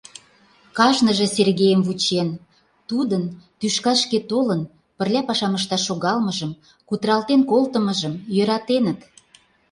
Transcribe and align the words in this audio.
Кажныже 0.77 1.25
Сергейым 1.35 1.81
вучен, 1.87 2.29
тудын, 2.89 3.23
тӱшкашке 3.59 4.19
толын, 4.29 4.61
пырля 4.97 5.21
пашам 5.27 5.53
ышташ 5.59 5.81
шогалмыжым, 5.87 6.51
кутыралтен 6.87 7.41
колтымыжым 7.51 8.13
йӧратеныт. 8.35 8.99